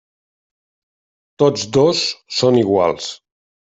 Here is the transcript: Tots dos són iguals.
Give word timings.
Tots 1.43 1.69
dos 1.79 2.05
són 2.41 2.63
iguals. 2.67 3.17